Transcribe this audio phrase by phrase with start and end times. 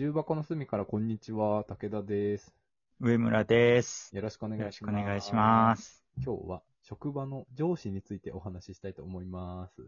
[0.00, 2.54] 重箱の隅からこんにちは、武田です。
[3.00, 4.16] 上村です。
[4.16, 4.94] よろしくお願いよろしします。
[4.94, 6.02] くお願いします。
[6.24, 9.82] 今日は職場の上司についてお話ししたいと思います。
[9.82, 9.86] 重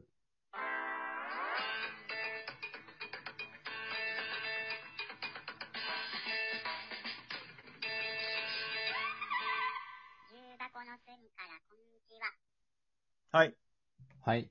[10.58, 13.38] 箱の隅からこんにちは。
[13.38, 13.54] はい。
[14.21, 14.51] はい。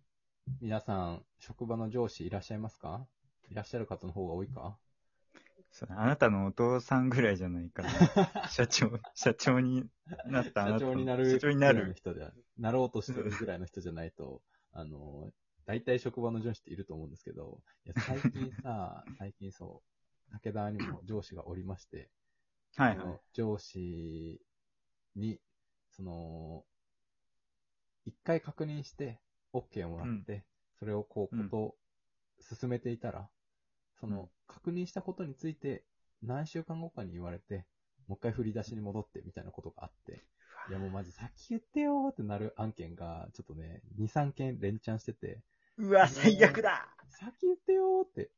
[0.60, 3.06] 皆さん、職場の上司いらっしゃいますか？
[3.52, 4.76] いらっしゃる方の方が多いか？
[5.72, 7.90] そうあなたのお父さんぐらいじゃないかな。
[8.52, 9.86] 社長、社長に
[10.28, 11.94] なったあな社たの長になる社長になる。
[11.96, 14.42] 人じゃ、なろうとしてるぐらいの人じゃないと、
[14.74, 15.32] あの、
[15.66, 19.82] 大体職場の上司っていると思うんですけど、いや最近さ、 最近そ
[20.30, 22.10] う、武田にも上司がおりまして、
[22.76, 23.20] はいはい。
[23.34, 24.42] 上司
[25.16, 25.40] に、
[25.90, 26.66] その、
[28.06, 29.22] 一回確認して、
[29.54, 30.44] OK をもらって、
[30.80, 31.76] それをこう、うんこ
[32.40, 33.30] と、進めていたら、
[34.00, 35.84] その、うん確認したことについて、
[36.24, 37.66] 何週間後かに言われて、
[38.08, 40.24] もう一回振り出しに戻ってみたいなことがあって、
[40.70, 45.40] いやもうマジ先言ってよーってなる案件が、ちょっとね、2、3件連チャンしてて、
[45.78, 46.88] うわ、最悪だ。
[47.10, 48.30] 先言ってよーって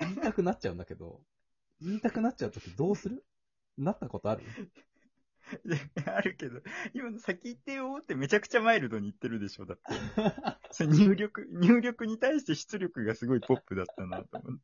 [0.00, 1.20] 言いたくなっちゃうんだけど、
[1.80, 3.24] 言いたくなっちゃうときどうする？
[3.78, 4.42] なったことある？
[6.06, 6.60] あるけど、
[6.92, 9.84] 今の先言ってよってめちゃくちゃマイルドに言ってるでしょ、だって。
[10.70, 14.60] それ入力、入力に対して出力がすごいポップだったなと思う。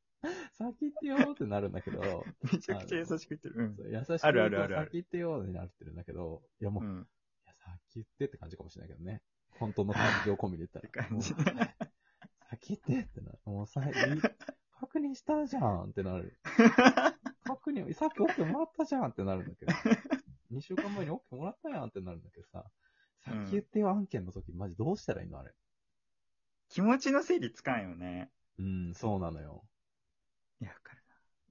[0.53, 3.55] 先言ってよーってなるんだけど、 めちゃくちゃ優しく言ってる。
[3.57, 7.09] うん優しくある言るある先言ってよーってなってるんだけど、いやもう、いうん。
[7.47, 9.23] や先言ってって感じかもしれないけどね。
[9.59, 10.89] 本当の感情込みで言ったら。
[10.89, 11.35] って感じ
[12.51, 13.39] 先言ってってなる。
[13.45, 13.93] もうさ、いい
[14.81, 16.37] 確認したじゃんってなる。
[17.45, 20.12] 確認、さっき OK もらったじゃんってなるんだけど、2
[20.77, 22.65] 週間前に OK もらったやんってなるんだけどさ、
[23.25, 25.53] 先言ってよ案件の時、マジどうしたらいいのあれ。
[26.71, 28.31] 気持ちの整理つかんよね。
[28.59, 29.65] うん、そうなのよ。
[30.61, 31.03] いや、わかる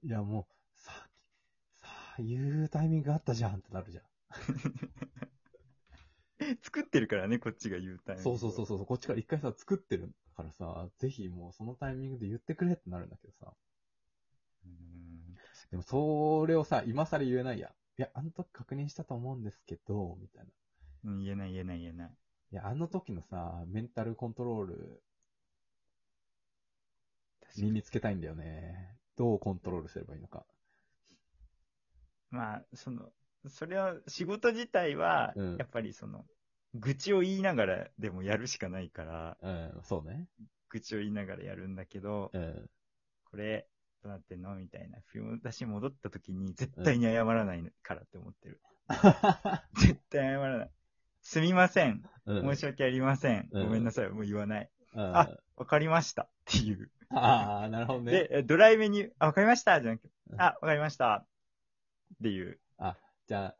[0.04, 1.08] いや、もう、さあ、
[1.74, 1.86] さ
[2.18, 4.04] あ、言うタイミングがあったじゃんってなるじゃん。
[4.04, 4.08] な。
[6.62, 13.54] 作ってるからね、こっちが言うタイミングをそうそうそうそう、こっちから一回さ、作ってるからさ、ぜひもうそのタイミングで言ってくれってなるんだけどさ。
[14.64, 15.36] うん
[15.70, 17.70] でもそれをさ、今更言えないやん。
[17.98, 20.50] いや、あの時確認したと思うんですけど、みたいな。
[21.04, 22.10] うん言えない言えない言えない。
[22.52, 25.02] いや、あの時のさ、メンタルコントロール
[27.56, 28.96] 身につけたいんだよね。
[29.16, 30.44] どうコントロールすればいいのか。
[32.30, 33.10] まあ、その、
[33.48, 36.24] それは、仕事自体はうん、やっぱりその、
[36.74, 39.48] 愚痴を言いながらでもやるしかないから、う
[39.80, 40.26] ん、そうね。
[40.70, 42.70] 愚痴を言いながらやるんだけど、うん。
[43.24, 43.68] これ、
[44.02, 44.54] どうなってんの？
[44.56, 44.98] みたいな。
[45.06, 48.60] 振り出し戻った時に絶対に謝らないからって思ってる。
[49.80, 50.70] 絶対謝らない。
[51.22, 52.02] すみません。
[52.26, 53.48] うん申し訳ありません。
[53.52, 54.08] うんごめんなさい。
[54.08, 54.70] もう言わない。
[54.94, 56.22] うんあわかりました。
[56.22, 56.90] っていう。
[57.10, 58.12] ああ、なるほどね。
[58.12, 61.16] で、えドライブに、あ、わかりましたじゃなくてう、んあ、わかりました。
[61.16, 61.26] っ
[62.22, 62.58] ていう。
[62.78, 62.96] あ、
[63.28, 63.56] じゃあ、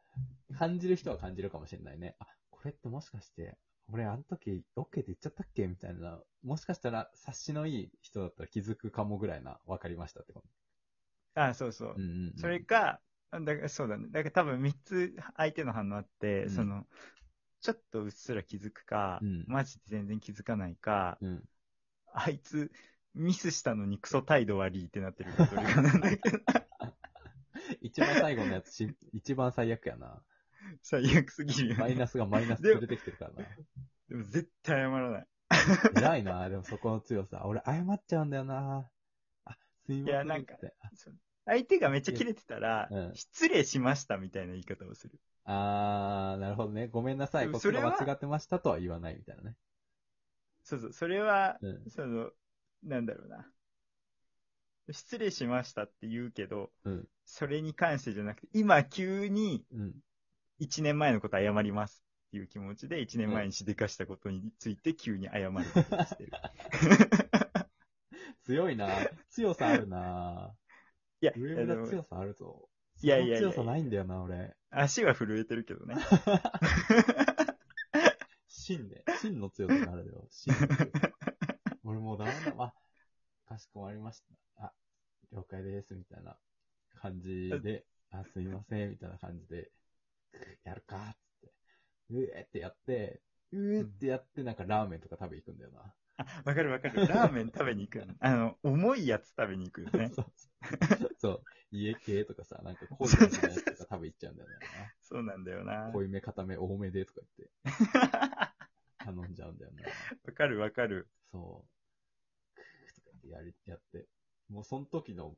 [0.58, 2.16] 感じる人は感じるかもしれないね。
[2.18, 3.56] あ、これってもしかして、
[3.92, 5.66] 俺あの時 OK って言っちゃったっけ？
[5.66, 6.18] みたいな。
[6.42, 10.42] もしかしたら察しのいい人だったら気づくかもぐらいな、わかりましたってこ
[11.34, 11.94] あ、そうそうと。
[11.96, 12.02] うん。
[12.02, 12.38] うんうん。
[12.38, 13.00] それか、
[13.30, 14.08] だからそうだね。
[14.10, 16.86] だから多分3つ相手の反応あって、うんその、
[17.60, 21.44] ちょっとうっすら気づくか、うんマジで全然気づかないか、うん。
[22.14, 22.70] あいつ、
[23.14, 26.38] ミスしたのにクソ態度悪いってなってるかどれかなんだけど、
[27.80, 30.22] 一番最後のやつし、一番最悪やな。
[30.82, 31.80] 最悪すぎるよ、ね。
[31.80, 33.48] マイナスがマイナスで出てきてるからな。
[34.08, 35.26] でも絶対謝らない。
[35.96, 37.42] 偉いな、でもそこの強さ。
[37.44, 38.88] 俺謝っちゃうんだよな。
[39.44, 40.06] あ、すいません。
[40.06, 40.56] いやなんか
[41.44, 45.18] 相手がめっちゃキレてたら、うん失礼しましたみたいな言い方をする。
[45.44, 46.86] あー、なるほどね。
[46.88, 47.46] ごめんなさい。
[47.46, 49.56] こっちそれはが間違ってましたとは言わないみたいなね。
[50.62, 51.90] そうそう、それは、うん。
[51.90, 52.30] その、
[52.84, 53.46] なんだろうな。
[54.90, 57.08] 失礼しましたって言うけど、うん。
[57.24, 59.94] それに関してじゃなくて、今急にうん。
[60.62, 66.32] 1年前のこと謝りますっていう気持ちで、1年前にしでかしたことについて急に謝ることにしてる。
[68.44, 68.88] 強いな。
[69.30, 70.54] 強さあるな。
[71.20, 72.68] いや、上村強さあるぞ。
[73.02, 74.56] いやいやいや強さないんだよな、俺。
[74.70, 75.96] 足は震えてるけどね。
[78.46, 79.02] 真ね。
[79.20, 80.26] 真の強さになるよ。
[80.30, 80.88] 真の強さ。
[81.84, 82.54] 俺もうダメだ。
[82.58, 82.72] あ、
[83.46, 84.22] かしこまりまし
[84.56, 84.66] た。
[84.66, 84.72] あ、
[85.32, 86.38] 了解です、みたいな
[86.94, 89.70] 感じで、あ、すいません、みたいな感じで、
[90.64, 91.52] やるか、つって。
[92.10, 93.20] うえってやって、
[93.52, 95.94] うーってやって、なんかラーメンとか食べ行くんだよな。
[96.18, 97.06] あ、わかるわかる。
[97.06, 98.14] ラーメン食べに行くの。
[98.20, 100.10] あの、重いやつ食べに行くよね。
[100.14, 100.32] そう
[101.18, 101.44] そう。
[101.70, 104.54] 家系とかさ、なんか濃いやつのやつとか食べ行っちゃうんだよね。
[105.00, 105.90] そうなんだよな。
[105.92, 108.12] 濃いめ、固め、多めでとか言って、
[108.98, 109.84] 頼んじゃうんだよね。
[110.24, 111.08] わかるわかる。
[111.30, 112.54] そう。
[112.54, 114.06] クーとかってやり、やって。
[114.48, 115.36] もうその時の、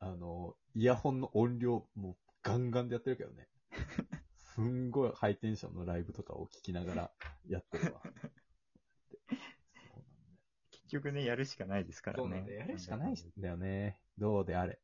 [0.00, 3.48] あの、イヤホンの音量もうガンガンでやってるけどね。
[4.54, 7.10] すんごいハイテンションのライブとかを聞きながら
[7.48, 8.00] やってるわ。
[10.70, 12.22] 結局ね、やるしかないですからね。
[12.22, 13.98] そうなんだよやるしかないんだよね。
[14.16, 14.78] どうであれ。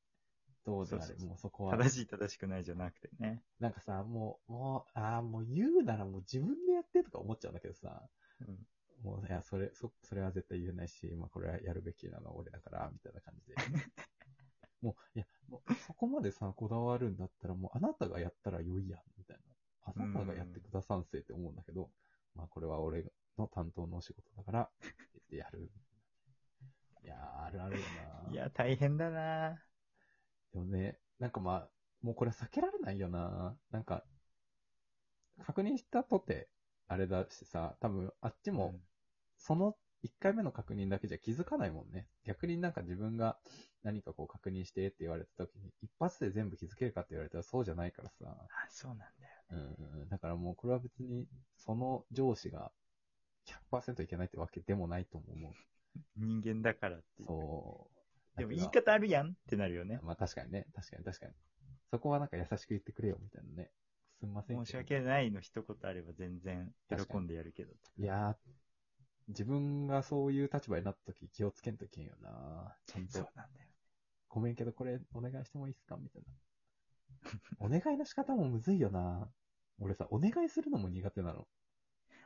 [0.64, 1.05] どうであれ。
[1.05, 1.76] そうそうそうもうそこは。
[1.76, 3.43] 正しい正しくないじゃなくてね。
[3.61, 8.02] なんかさ、もう、もう、ああ、もう言うならもう自分でやってとか思っちゃうんだけどさ、
[8.40, 8.58] うん
[9.02, 13.55] もう、いや、それ、そ、それは絶対言えないし、まあ、これはやるべきなのは俺だから、みたいな感じで。
[14.82, 19.00] もう、いや、もう、そこまでさ、こだわるんだったら、もう、あなたがやったら良いやん。
[19.97, 21.91] あなたがやってくださんせって思うんだけど、
[22.35, 23.05] まあ、これは俺
[23.39, 25.71] の担当のお仕事だから、って言ってやる。
[27.05, 27.81] いやー、あるあるよ
[28.27, 28.33] な。
[28.33, 29.59] いや、大変だな
[30.53, 31.69] でもね、なんかまあ、
[32.03, 33.57] もうこれ避けられないよな。
[33.71, 34.05] なんか、
[35.45, 36.49] 確認したとて、
[36.89, 38.75] あれだしさ、多分あっちも、
[39.37, 42.07] その1回目の確認だけじゃ気づかないもんね。
[42.25, 43.39] 逆になんか自分が
[43.83, 48.27] 何かこう確認してって言われた時に、一発で全部気づけるかって言われたらそうじゃないからさ。
[48.29, 49.40] あ、そうなんだよ。
[49.50, 50.08] うんうんうん。
[50.08, 51.26] だからもうこれは別に、
[51.56, 52.73] その上司が
[53.47, 55.52] 100%いけないってわけでもないとも思う。
[56.17, 57.26] 人間だからっていう。
[57.26, 57.91] そ
[58.37, 58.38] う。
[58.38, 60.00] でも言い方あるやんってなるよね。
[60.02, 61.32] まあ確かにね、確かに確かに。
[61.91, 63.70] そこはなんか優しく言ってくれよみたいなね。
[64.20, 64.64] すんませんけど。
[64.64, 67.73] 申し訳ないの一言あれば全然喜んでやるけど。
[67.99, 68.37] いやー、
[69.29, 72.76] 自分がそういう立場になった時気をつけんといけんよな。
[72.87, 73.67] ちゃんと、そうなんだよ。
[74.29, 75.96] ごめんけどこれお願いしてもいいっすか？
[75.96, 76.29] みたいな。
[77.58, 79.31] お願いの仕方もむずいよな。
[79.78, 81.46] 俺さ、お願いするのも苦手なの。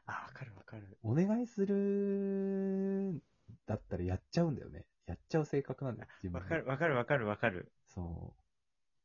[0.06, 0.98] あ、わかるわかる。
[1.02, 3.22] お願いする、
[3.66, 4.86] だったらやっちゃうんだよね。
[5.06, 7.72] やっちゃう性格なんだよ、自分わかるわかるわかるわかる。
[7.86, 8.34] そ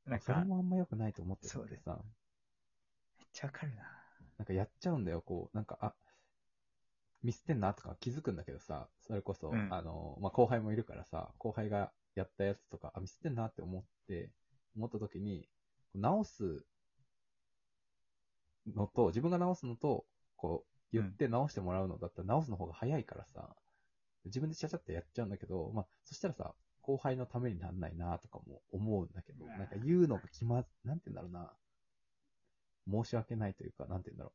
[0.05, 0.09] う。
[0.09, 2.01] なんか、めっそれもあんま良くないと思ってそうだてさ。
[3.31, 3.83] ちゃわかるな。
[4.37, 5.93] なんかやっちゃうんだよ、こう、なんか、あ、
[7.21, 14.31] ミスってんなとか気づくんだけどさ、それこそ、うんあの、まあ、後輩もいるからさ、後輩がやったやつとか、あ、ミスってんなって思って、
[14.75, 15.47] 思った時に、
[15.95, 16.63] 直す
[18.67, 20.05] のと、自分が直すのと、
[20.35, 23.55] こう、言って直してもらうのだったら直すの方が早いからさ、
[24.25, 31.51] 自分でちゃちゃってやっちゃうんだけど、まあ、そしたらさ、後輩のためになんないなとかも思うんだけど、うんなんか言うのが決ま、なんて言うんだろうな。
[33.03, 34.33] 申し訳ないというか、なんて言うんだろう。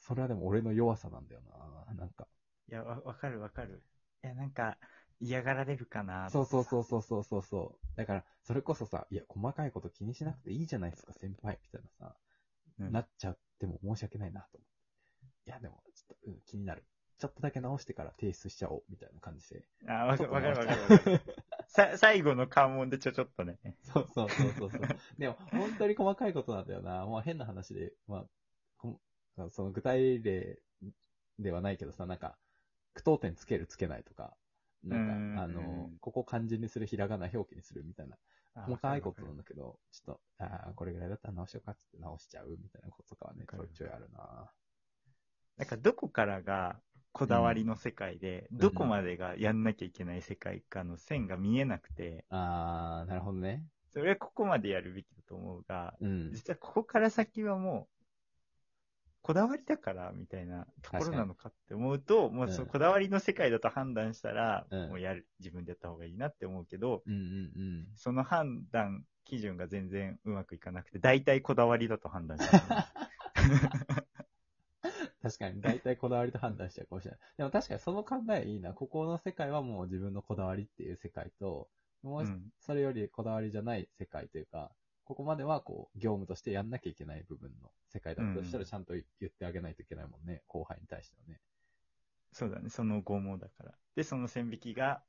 [0.00, 1.42] それはでも俺の弱さなんだよ
[1.86, 1.94] な。
[1.94, 2.26] なんか。
[2.68, 3.82] いや、わわかるわかる。
[4.24, 4.78] いや、なんか、
[5.20, 6.30] 嫌がられるかな。
[6.30, 7.96] そうそうそうそうそうそうそう。
[7.96, 12.16] だから、それこそさ、いや、細かいこと気にしなくていいじゃないですか、先輩、みたいなさ、
[12.80, 14.68] うんなっちゃっても申し訳ないなと思っ
[15.44, 15.50] て。
[15.50, 16.84] いや、でも、ちょっと、うん、気になる。
[17.18, 19.64] ちょっとだけ直してから提出しちゃおう、みたいな感じで。
[19.88, 21.20] あ、わかるわかるわかるるわかる。
[21.66, 23.58] さ、 最後の関門でちょちょっとね。
[23.82, 24.82] そうそうそうそうそう。
[25.18, 27.04] でも、本当に細かいことなんだよな。
[27.06, 28.26] まあ変な話で、まあ、
[28.76, 29.00] こ
[29.50, 30.60] その具体例
[31.40, 32.38] ではないけどさ、なんか、
[32.94, 34.36] 句読点つけるつけないとか、
[34.84, 38.16] なんうんか、あの、ここ漢字にする、ひらがな表記にするみたいな、
[38.54, 44.52] 細かいことなんだけど、ちょっと、ああ、これぐらいだったら直しようかって直しちゃうみたいなこととかはね、ちょいちょいあるな。
[45.56, 46.80] なんかどこからが
[47.12, 53.64] こだわりの世界で、んどこまでがやんなきゃいけない世界かの線が見えなくて、あー、なるほどね。
[53.92, 56.32] それはここまでやるべきだと思うが、うん。
[56.32, 57.97] 実はここから先はもう、
[59.22, 67.22] こだわりだから、みたいなところなのかって思うと、もうそのうんこだわりの世界だと判断したら、うんもうやる、自分でやった方がいいなって思うけど、うんうんう
[67.82, 67.86] ん。
[67.96, 72.88] その判断基準が全然うまくいかなくて、大体こだわりだと判断しちゃ
[75.20, 77.20] 確かに、大体こだわりと判断しちゃうかもしれない。
[77.36, 78.72] でも確かにその考えいいな。
[78.72, 81.68] ここの世界はもう自分のこだわりっていう世界と、
[82.02, 82.24] もう。
[82.60, 84.70] それよりこだわりじゃない世界というか、
[85.08, 90.42] ここまではこう、業務としてやんなきゃいけない部分の世界だとしたらちゃんと言ってあげないといけないもんね。
[90.46, 91.40] 後輩に対してはね。
[92.30, 93.72] そうだね、その拷問だから。
[93.96, 95.02] で、その線引きが、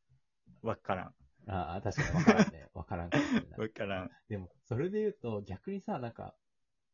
[0.62, 1.13] わからん。
[1.48, 2.68] ああ、確かにわからんね。
[2.74, 3.60] わからんかもしれない。
[3.60, 4.12] わからん。
[4.29, 6.34] でも、それで言うと、逆にさ、なんか、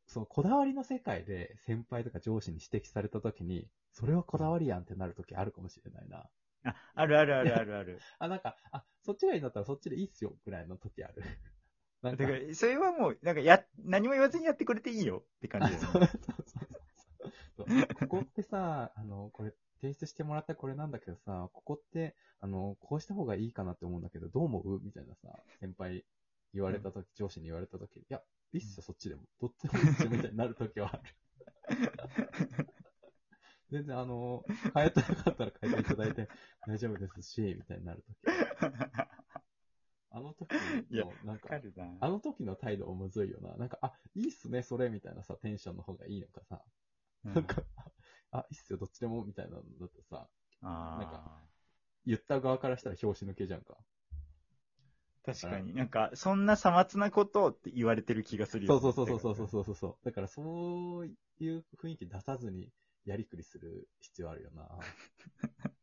[0.08, 6.28] そのこだわりの世界で先輩とか上司に指摘された時に、それはこだわりやんってなる時あるかもしれないな。
[6.64, 8.00] あ、あるあるあるあるある。
[8.18, 11.24] あ、なんか、あ、そっちがいいんだったらそっちでいいっすよ、ぐらいの時ある。
[12.02, 16.00] なんか、だから、それはもう、なんか、や、何も言わずにやってくれていいよって感あじだそうよね。
[17.58, 17.94] そうそうそう。
[17.94, 26.06] ここってさ、 あの、これ、提出してもらったこれなんだけどさ、ここって、あの、こうした方がいいかなって思うんだけど、どう思うみたいなさ、先輩
[26.54, 28.22] 言われた時、上司に言われた時、いや、
[28.54, 29.24] いいっすよ、そっちでも。
[29.40, 31.04] どっちでもいいっすよ、みたいになる時はある。
[33.72, 36.30] 全然、あの、変えたかったら変えていただいて
[36.66, 39.05] 大丈夫ですし、みたいになる時あの時いやの、なん
[41.48, 41.86] かるな。
[42.00, 43.56] あの時の態度もむずいよな。
[43.56, 46.62] なんか、あ、いいっすね、それ、みたいなさ、テンションの方がいいのかさ。
[47.26, 47.64] うんなんか、
[48.32, 50.28] あ、いいっすよ、どっちでも、みたいなのだとさ、
[50.62, 51.22] あなんか
[52.06, 53.78] 言った側からしたら拍子抜けじゃんか。
[55.26, 55.74] 確かに。
[55.74, 60.06] なんか、そんなさまつなことって言われてる気がするよそうねそうそうそうそうそうそうそう。
[60.06, 62.70] だから、そういう雰囲気出さずに、
[63.06, 64.70] やりくりする必要あるよな。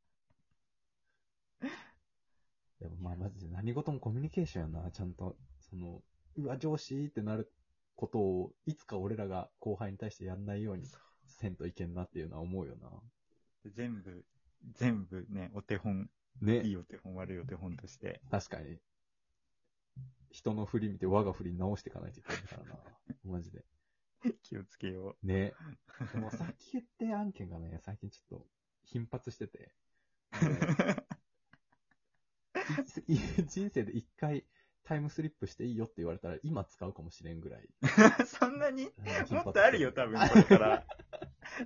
[2.81, 5.37] でもまあ、マジで何事もコミュニケーションやな、ちゃんと
[5.73, 6.03] その、
[6.37, 7.51] うわ、上司ってなる
[7.97, 10.87] ことを、いつか俺らが後輩に対してやんないように
[11.27, 12.91] せんといけんなっていうのは思うよな。
[13.75, 14.25] 全部、
[14.75, 16.11] 全部ね、お手本、
[16.43, 16.63] いね。
[16.67, 18.21] いお手本、悪いお手本として。
[18.31, 18.79] 確かに。
[20.31, 22.79] 人の振り見て我が振り直していかないといけないからな。
[23.25, 23.65] マジで。
[24.43, 25.55] 気をつけよね。
[26.13, 28.47] でもさっき言って案件がね、最近ちょっと
[28.85, 29.73] 頻発してて。
[33.07, 34.45] い 人生で一回
[34.85, 37.61] タイムスリップしていいよって言われたら今使うかもしれんぐらい。
[37.63, 37.67] う。
[38.27, 38.85] そんなに？
[38.85, 40.85] うんもっとあるよ、多分、これから。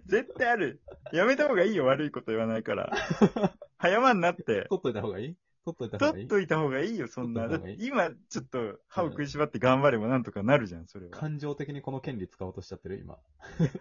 [0.07, 0.83] 絶対ある。
[1.13, 2.93] やめた方がいいよ、悪いこと言わないから。
[3.79, 4.45] 早まんなって。
[4.45, 5.37] 取っといた方がいい？
[5.65, 6.27] 取っといた方がいい？
[6.27, 7.49] 取っといた方がいいよ、そんな。
[7.49, 11.11] だ取っといた方がい今、ちょっと、歯を食いしばって頑張ればなんとかなるじゃん、それは。
[11.19, 12.99] 感情的にこの権利使おうとしちゃってる？
[12.99, 13.19] 今。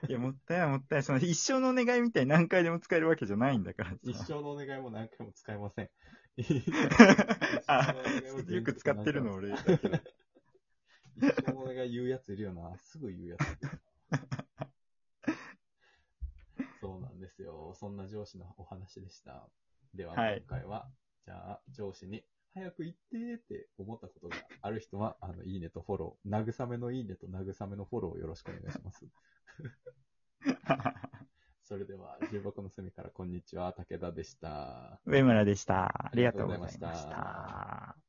[0.07, 1.03] いや、もったいない、もったいない。
[1.03, 3.97] その、一生のお願いみたいに何回でも使えるわけじゃないんだからさ。
[4.03, 5.89] 一生のお願いも何回も使えません。
[7.67, 7.95] あ、
[8.47, 9.97] よく使ってるの俺だけど。
[11.17, 12.77] 一生のお願い言うやついるよな。
[12.77, 13.45] すぐ言うやつ。
[16.81, 17.73] そうなんですよ。
[17.75, 19.49] そんな上司のお話でした。
[19.93, 20.89] では、はい今回は、
[21.25, 22.23] じゃあ、上司に、
[22.53, 29.05] 早く行ってって思ったことがある人は、あの、いいねとフォロー、慰めのいいねと慰めのフォローをよろしくお願いします。
[31.67, 35.01] それでは、重箱の隅からこんにちは、武田でした。
[35.03, 35.85] 上村でした。
[35.85, 38.04] ありがとうございました。